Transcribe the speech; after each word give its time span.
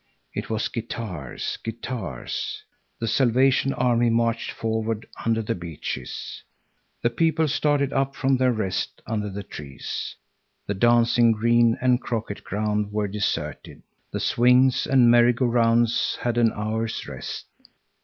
It 0.33 0.49
was 0.49 0.67
guitars, 0.67 1.59
guitars. 1.63 2.63
The 2.99 3.07
Salvation 3.07 3.71
Army 3.73 4.09
marched 4.09 4.49
forward 4.49 5.07
under 5.25 5.43
the 5.43 5.53
beeches. 5.53 6.41
The 7.03 7.11
people 7.11 7.47
started 7.47 7.93
up 7.93 8.15
from 8.15 8.35
their 8.37 8.51
rest 8.51 9.03
under 9.05 9.29
the 9.29 9.43
trees. 9.43 10.15
The 10.65 10.73
dancing 10.73 11.33
green 11.33 11.77
and 11.79 12.01
croquet 12.01 12.41
ground 12.43 12.91
were 12.91 13.07
deserted. 13.07 13.83
The 14.11 14.19
swings 14.19 14.87
and 14.87 15.11
merry 15.11 15.33
go 15.33 15.45
rounds 15.45 16.17
had 16.21 16.35
an 16.39 16.51
hour's 16.51 17.07
rest. 17.07 17.45